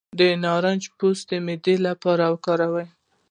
د 0.19 0.21
نارنج 0.43 0.83
پوستکی 0.97 1.37
د 1.41 1.43
معدې 1.45 1.75
لپاره 1.87 2.23
وکاروئ 2.33 2.87